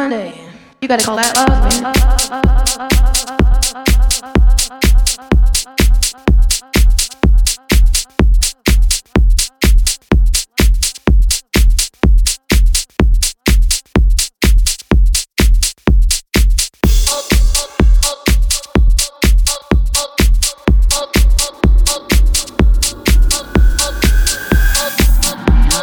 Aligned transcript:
One 0.00 0.08
day, 0.08 0.32
you 0.80 0.88
gotta 0.88 1.04
call 1.04 1.16
that 1.16 1.36
love. 1.36 1.50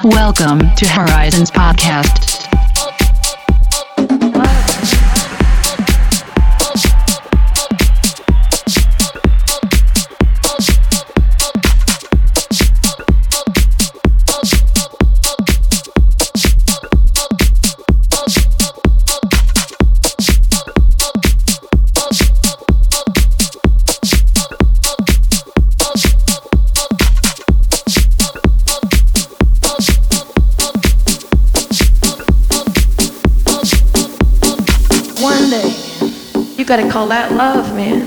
Welcome 0.04 0.74
to 0.76 0.88
Horizons 0.88 1.52
Podcast. 1.52 2.27
Gotta 36.78 36.92
call 36.92 37.08
that 37.08 37.32
love, 37.32 37.74
man. 37.76 38.02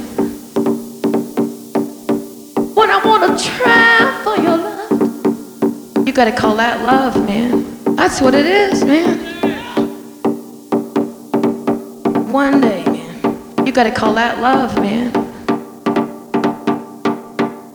When 2.77 2.89
I 2.89 3.05
wanna 3.05 3.37
try 3.37 4.21
for 4.23 4.41
your 4.41 4.57
love, 4.57 6.07
you 6.07 6.13
gotta 6.13 6.31
call 6.31 6.55
that 6.55 6.81
love, 6.87 7.17
man. 7.27 7.67
That's 7.97 8.21
what 8.21 8.33
it 8.33 8.47
is, 8.47 8.85
man. 8.85 9.19
One 12.31 12.61
day, 12.61 12.85
man, 12.85 13.67
you 13.67 13.73
gotta 13.73 13.91
call 13.91 14.15
that 14.15 14.39
love, 14.39 14.77
man. 14.77 15.11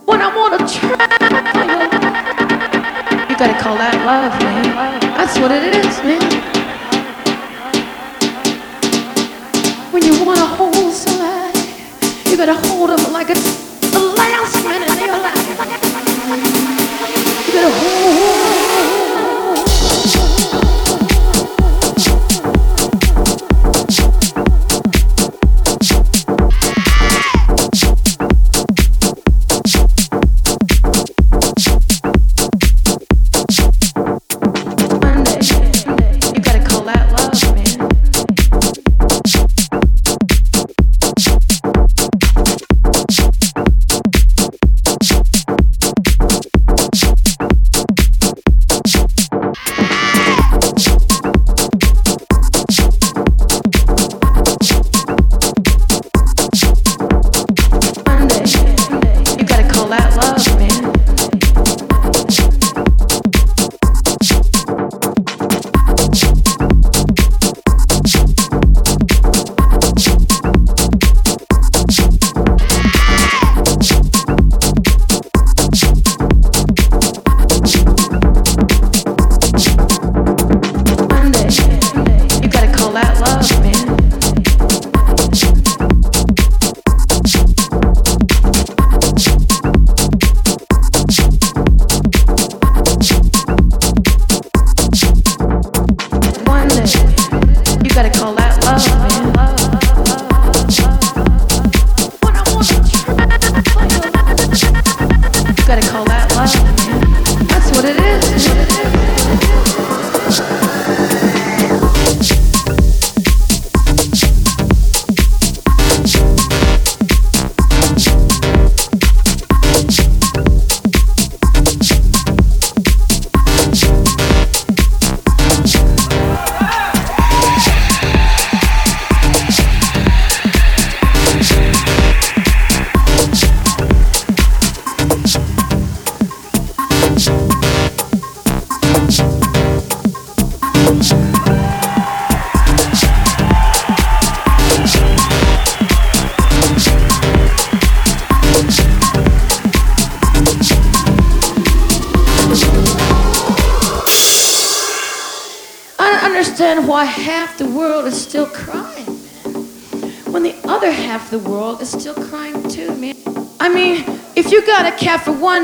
When 0.06 0.22
I 0.22 0.34
wanna 0.34 0.60
try 0.60 1.08
for 1.52 1.66
your 1.66 1.90
love, 1.92 3.30
you 3.30 3.38
gotta 3.38 3.60
call 3.62 3.76
that 3.76 3.96
love, 4.06 4.42
man. 4.42 5.00
That's 5.18 5.38
what 5.40 5.52
it 5.52 5.76
is, 5.76 6.02
man. 6.04 6.55
Gotta 12.46 12.68
hold 12.68 12.92
them 12.92 13.12
like 13.12 13.32
it's 13.32 13.65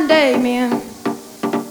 one 0.02 0.08
day, 0.08 0.36
man, 0.36 0.72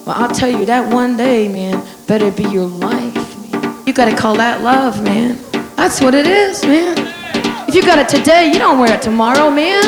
well, 0.07 0.15
I'll 0.15 0.31
tell 0.31 0.49
you 0.49 0.65
that 0.67 0.93
one 0.95 1.17
day, 1.17 1.49
man, 1.49 1.85
better 2.07 2.31
be 2.31 2.45
your 2.45 2.67
life, 2.67 3.53
man. 3.53 3.85
You 3.85 3.93
gotta 3.93 4.17
call 4.17 4.37
that 4.37 4.63
love, 4.63 5.03
man. 5.03 5.37
That's 5.75 6.01
what 6.01 6.15
it 6.15 6.29
is, 6.29 6.65
man. 6.65 6.95
If 7.67 7.75
you 7.75 7.83
got 7.83 7.99
it 7.99 8.09
today, 8.09 8.47
you 8.53 8.61
don't 8.61 8.79
wear 8.79 8.95
it 8.95 9.03
tomorrow, 9.03 9.51
man. 9.51 9.83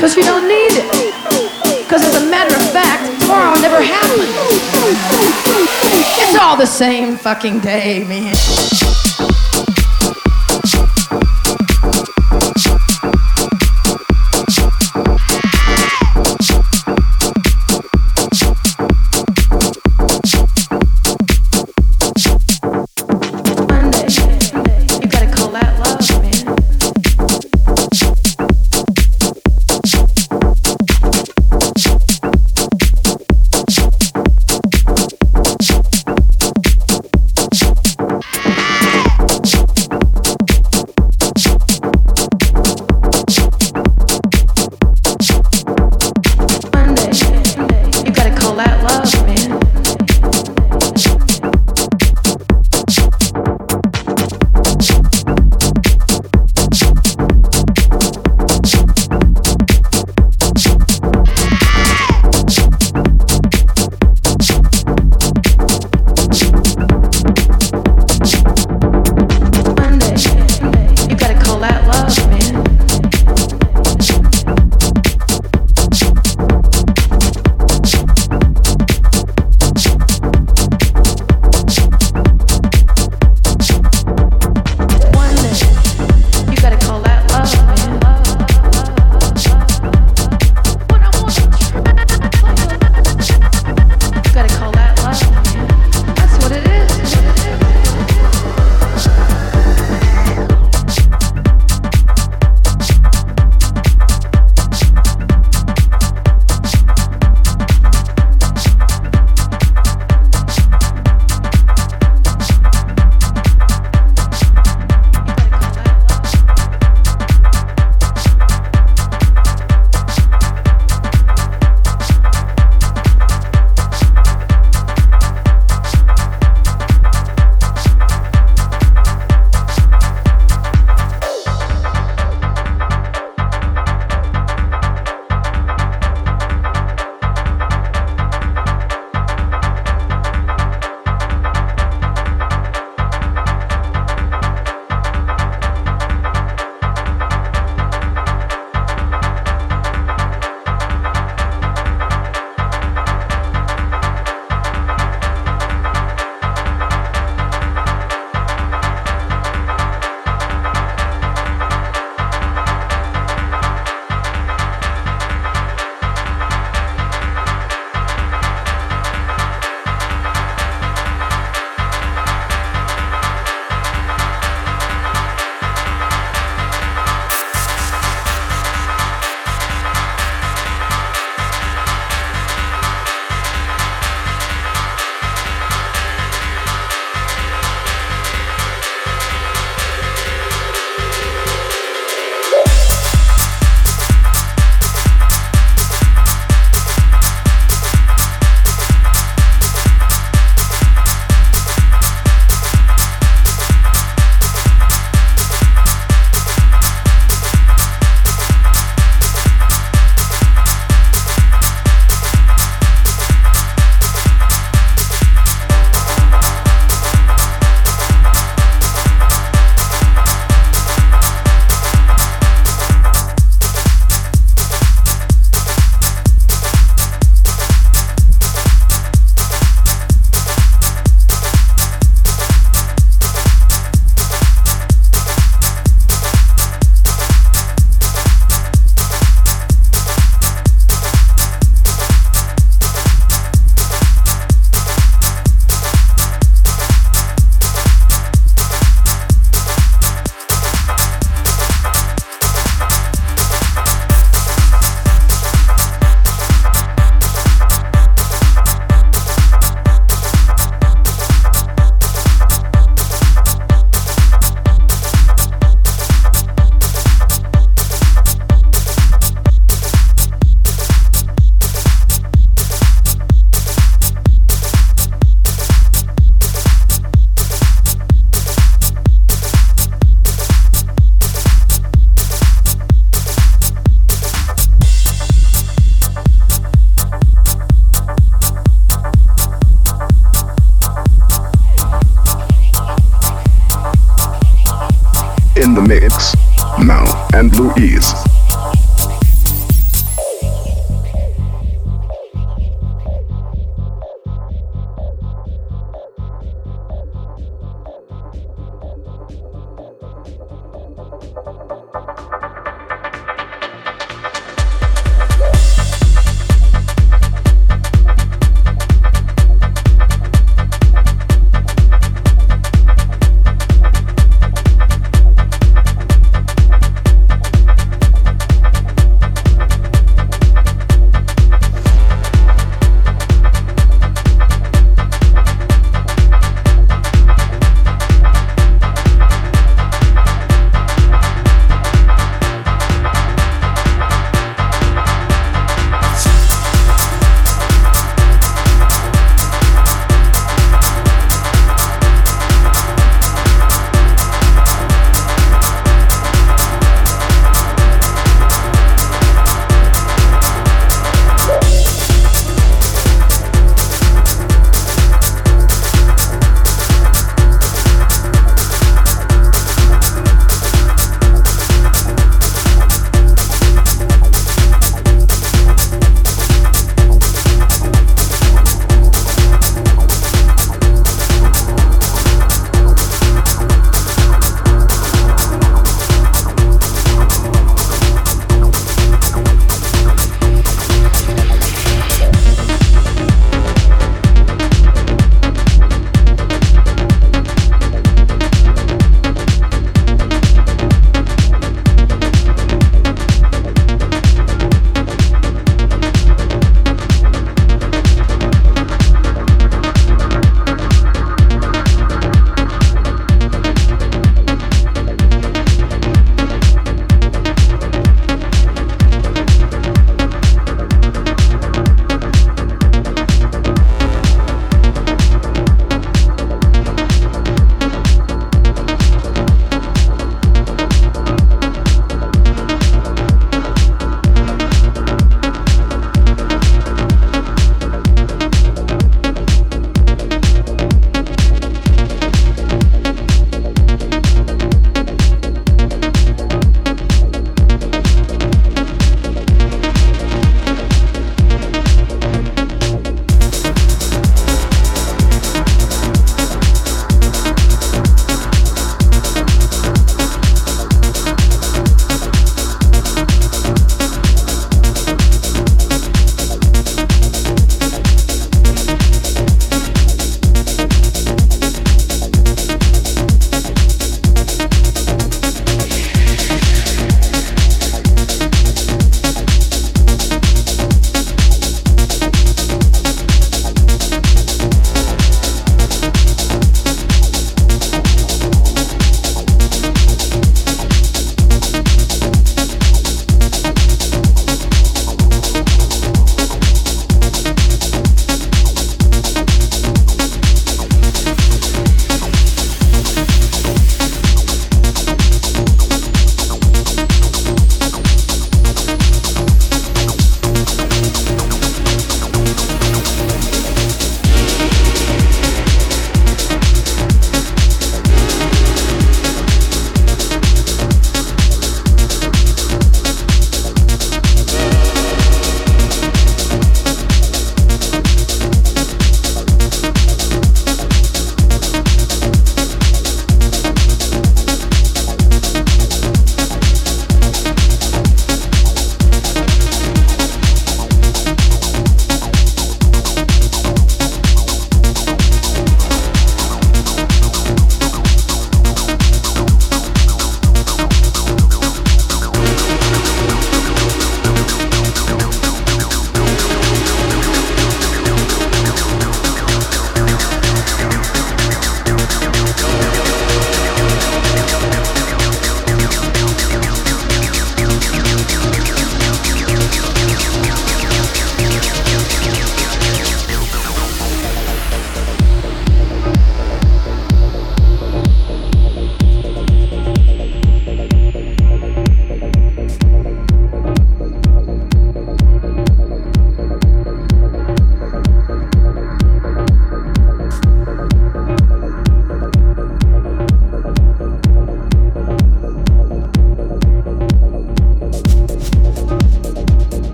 Cause 0.00 0.16
you 0.16 0.24
don't 0.24 0.48
need 0.48 0.72
it. 0.72 1.84
Because 1.84 2.02
as 2.02 2.14
a 2.14 2.30
matter 2.30 2.56
of 2.56 2.72
fact, 2.72 3.20
tomorrow 3.20 3.60
never 3.60 3.82
happened. 3.82 4.32
It's 6.16 6.38
all 6.40 6.56
the 6.56 6.66
same 6.66 7.18
fucking 7.18 7.60
day, 7.60 8.04
man. 8.08 9.05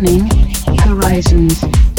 listening, 0.00 0.76
Horizons. 0.78 1.89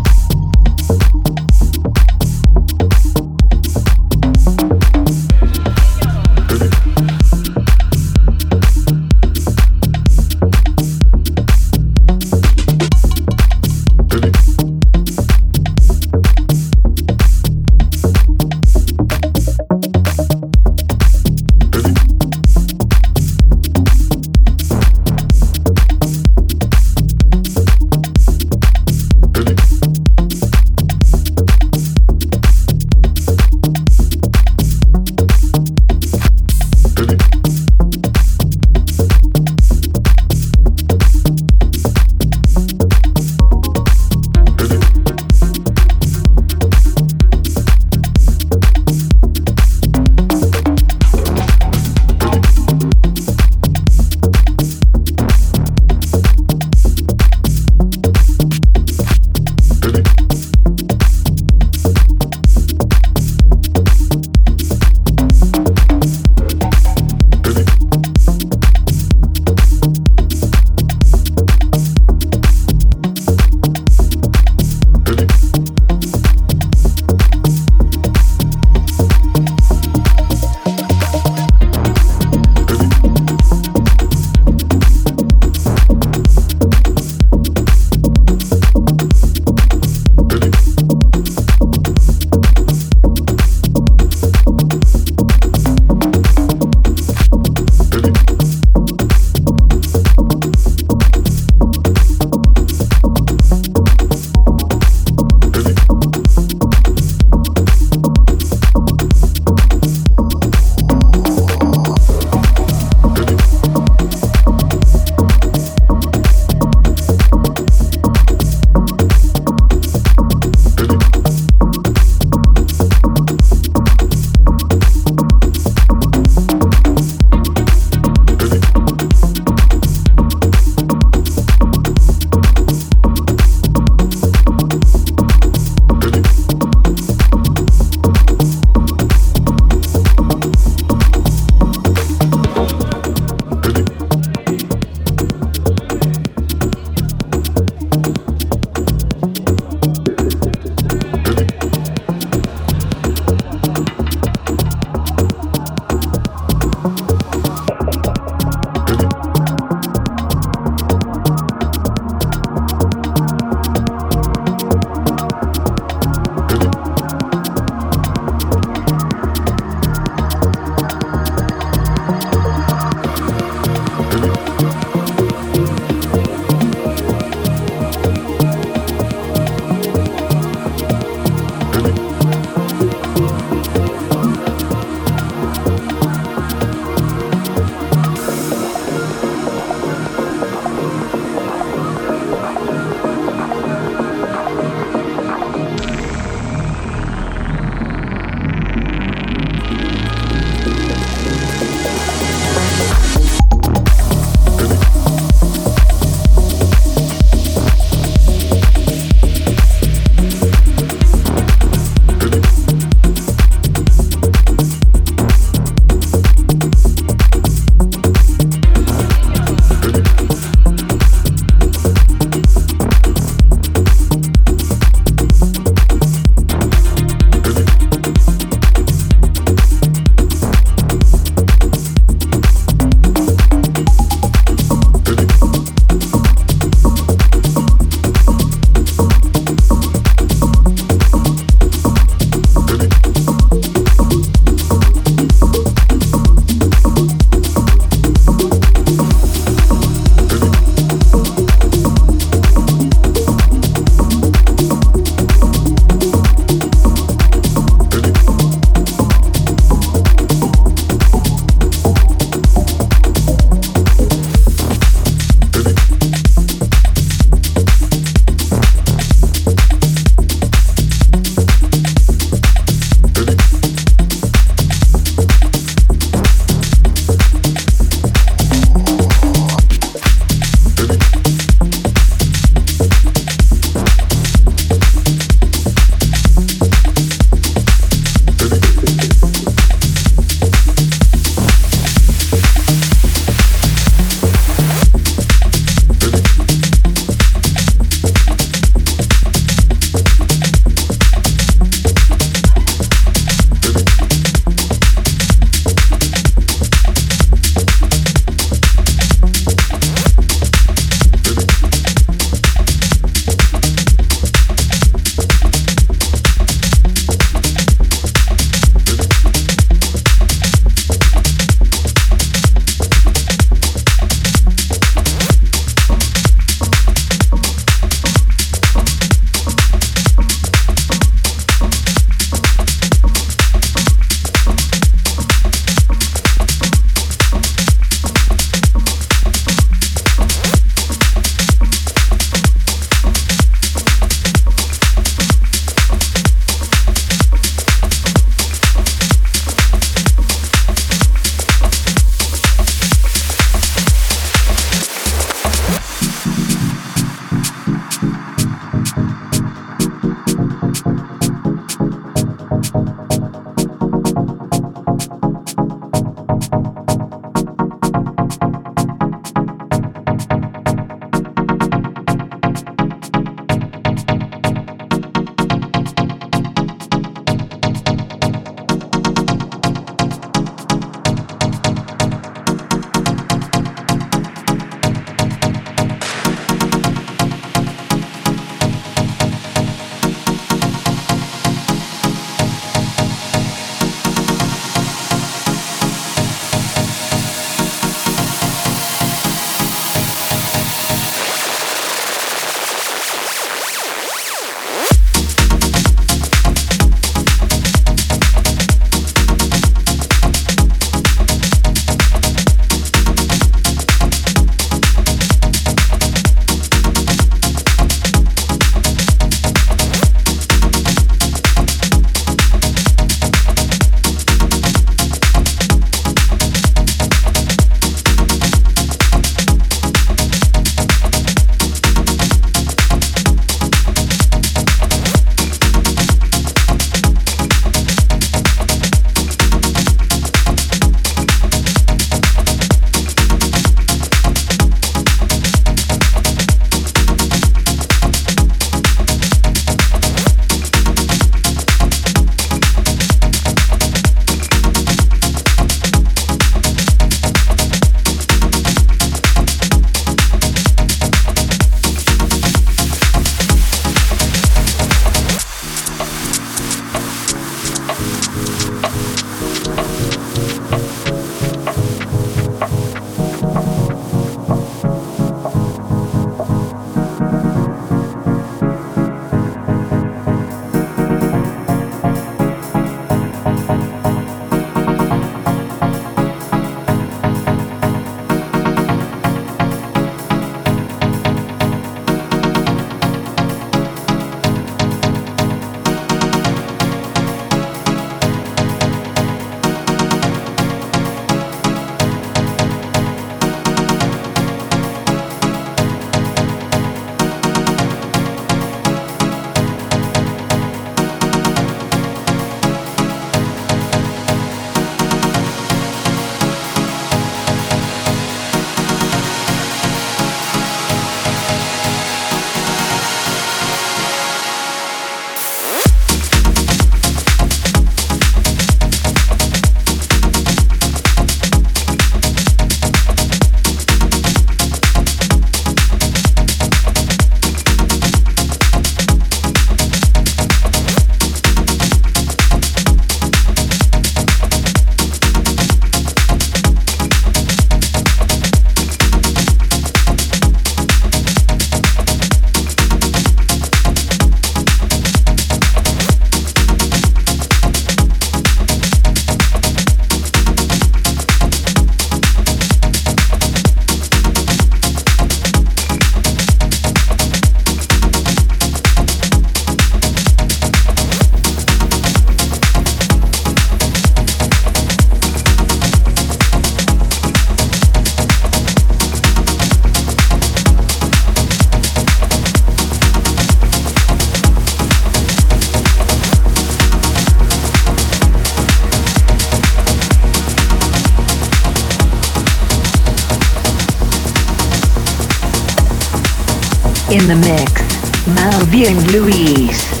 In 597.11 597.27
the 597.27 597.35
mix, 597.35 597.81
Malvi 598.25 598.87
and 598.87 600.00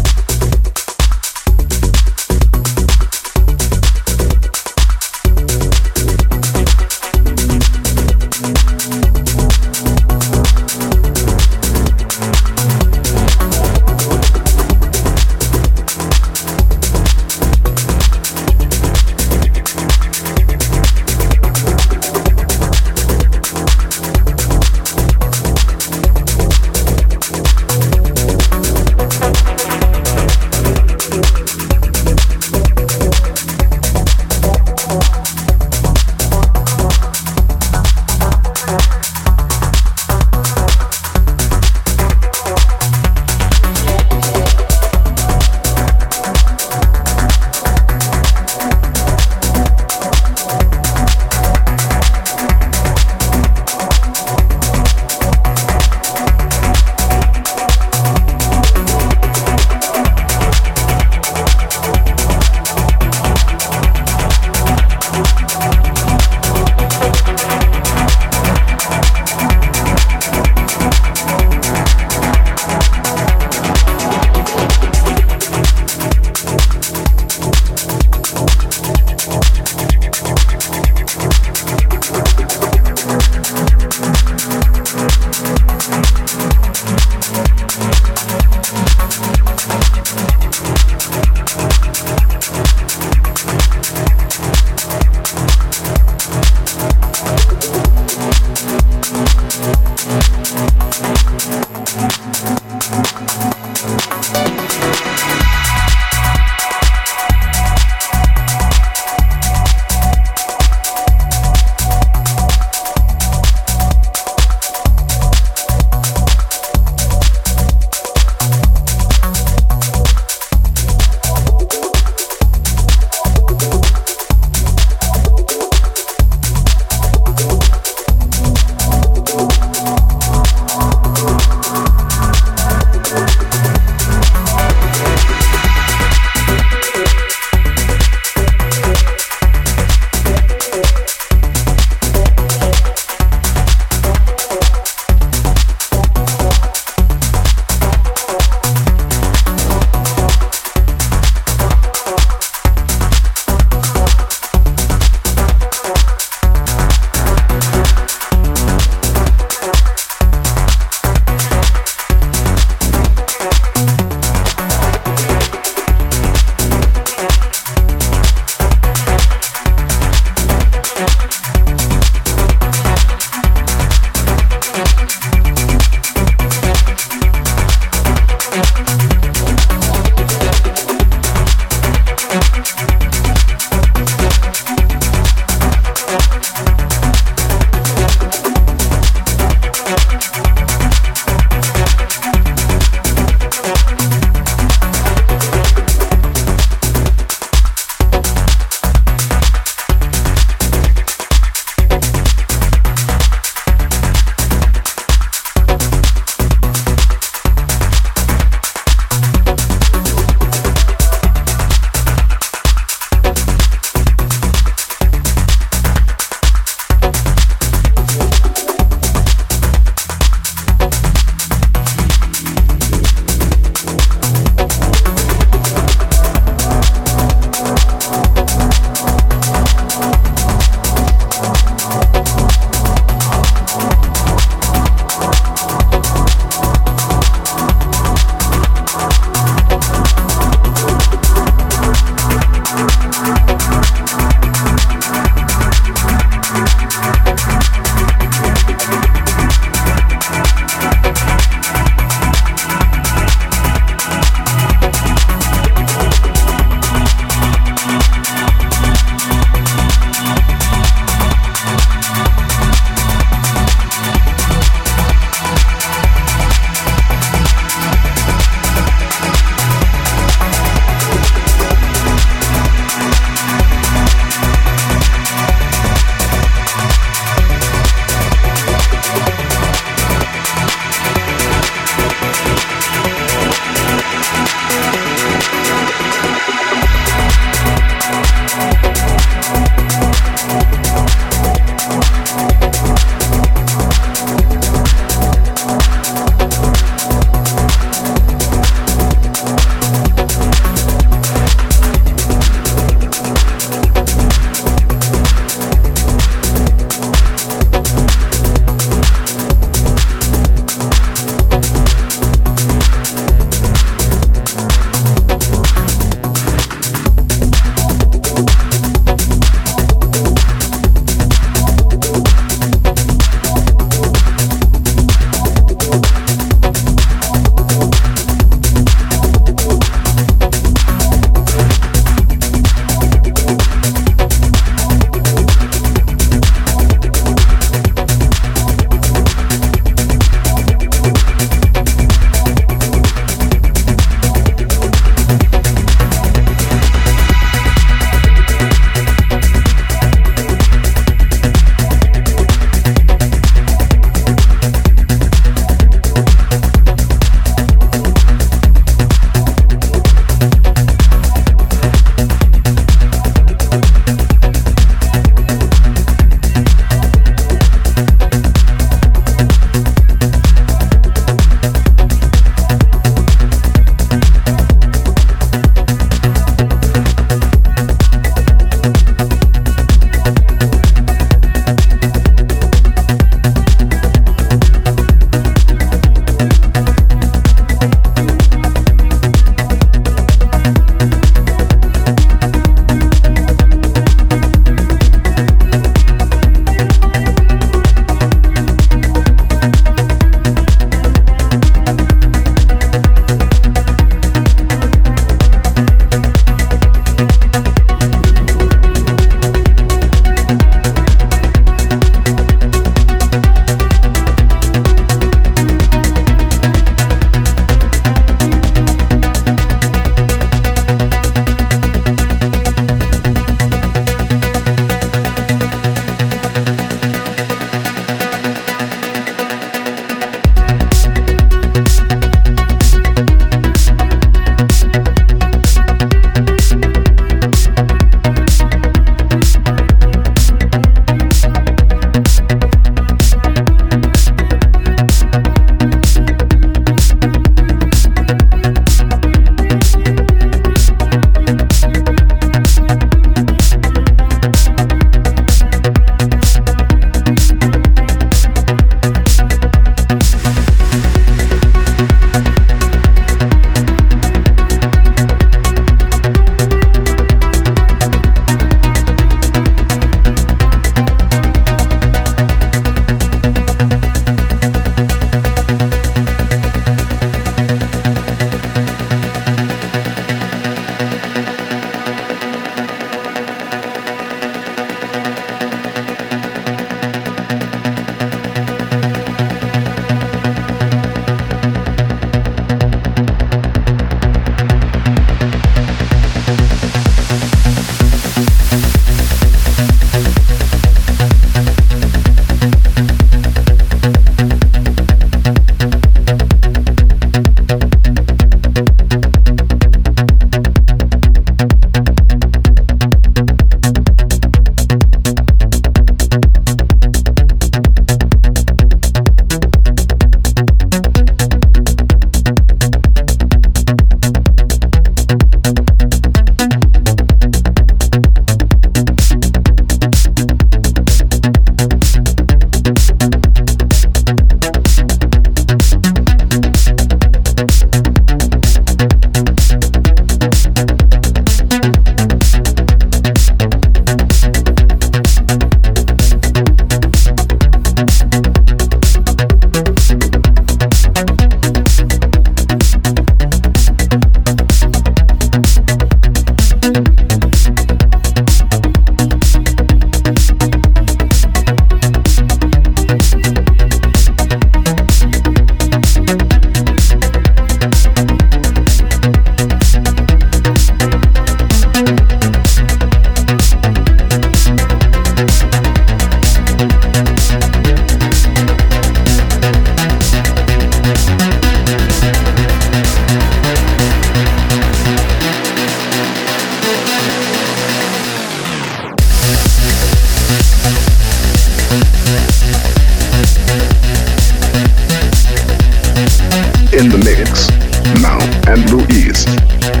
and 598.71 598.89
Louise. 598.89 600.00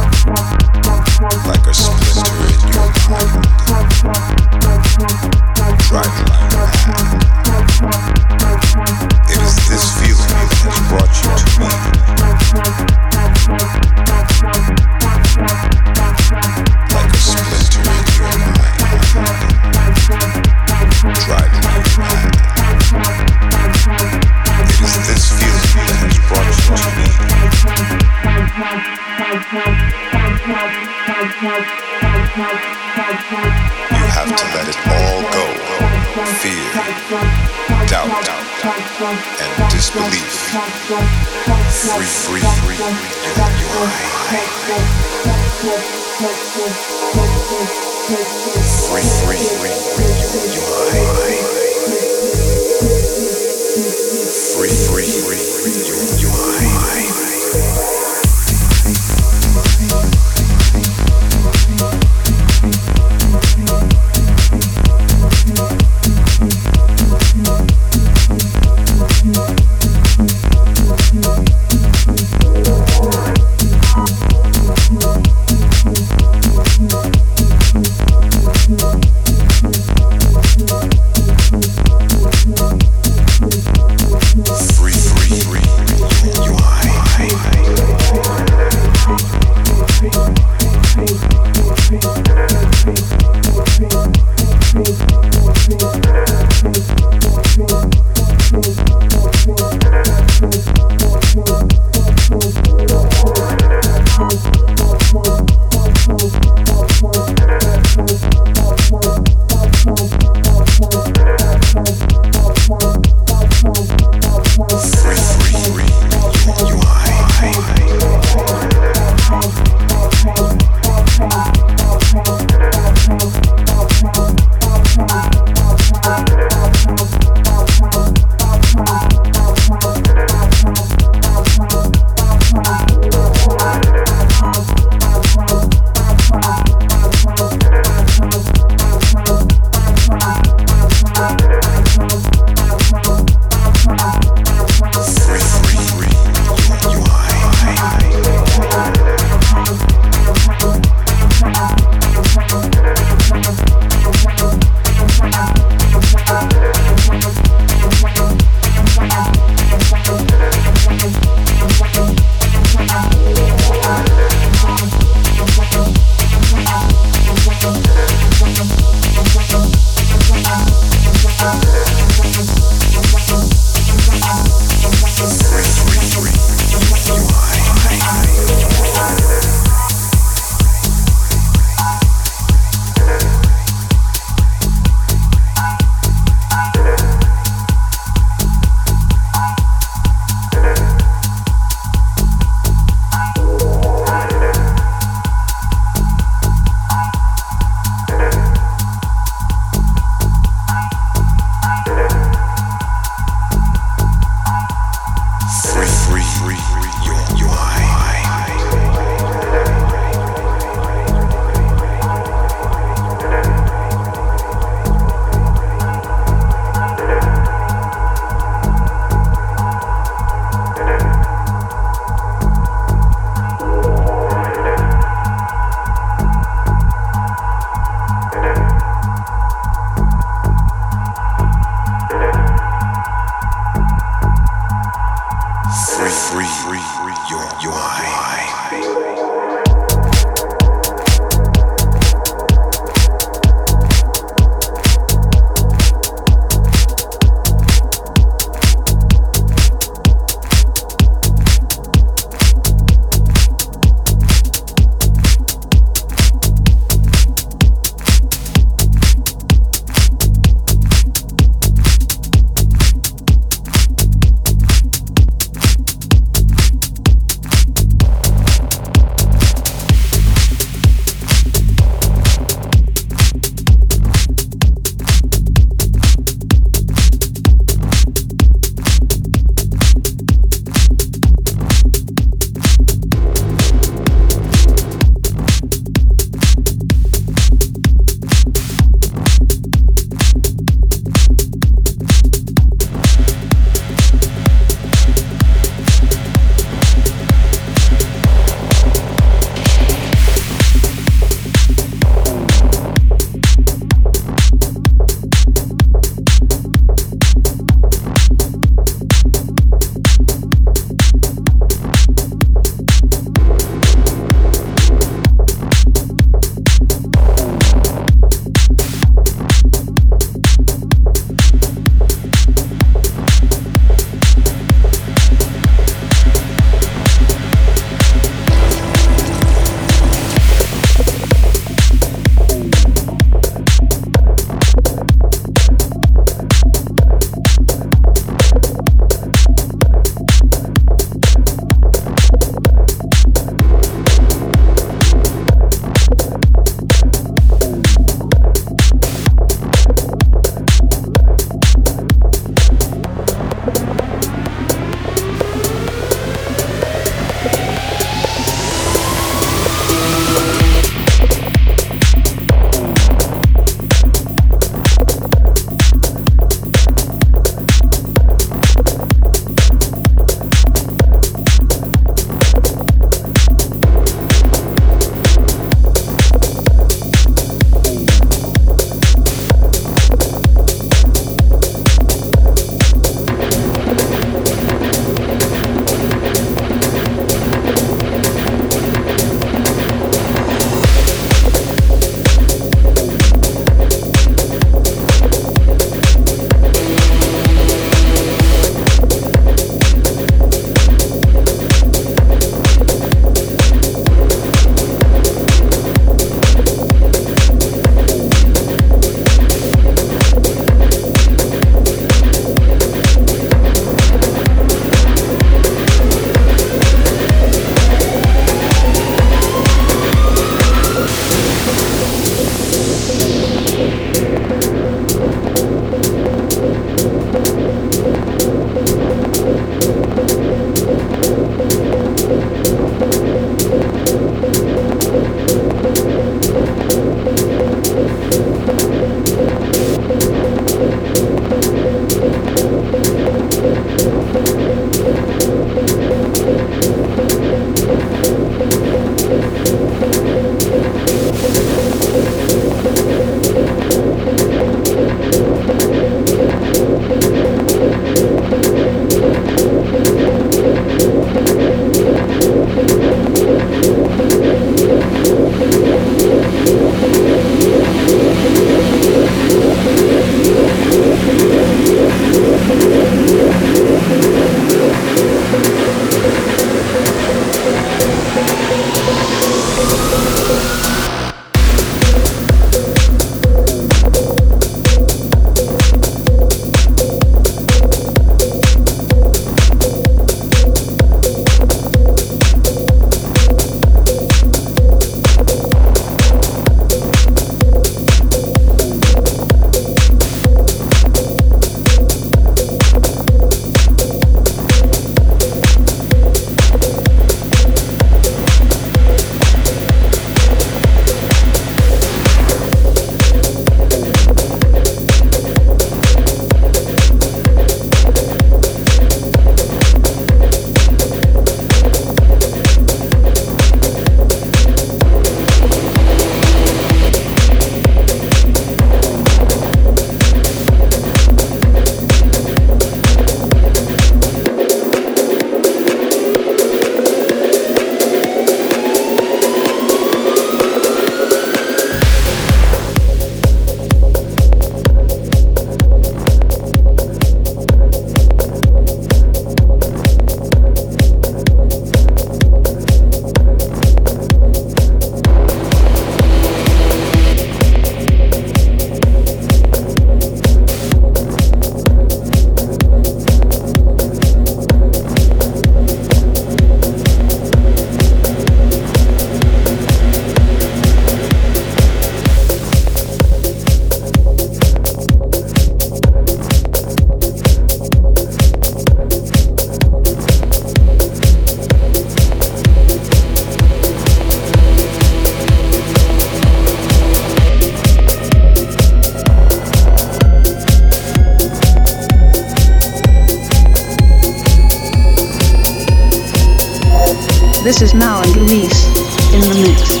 This 597.71 597.83
is 597.83 597.93
Mal 597.93 598.21
and 598.21 598.35
Luis 598.35 598.85
in 599.33 599.39
the 599.39 599.61
mix. 599.61 600.00